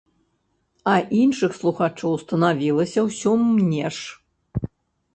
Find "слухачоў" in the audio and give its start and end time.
1.59-2.13